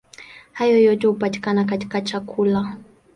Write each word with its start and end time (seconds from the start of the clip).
Hayo 0.53 0.77
yote 0.79 1.07
hupatikana 1.07 1.65
katika 1.65 2.01
chakula. 2.01 2.77